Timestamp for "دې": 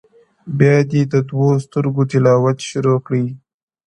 0.89-1.01